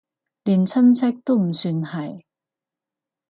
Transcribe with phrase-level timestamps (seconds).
[0.45, 2.23] 連親戚都唔算係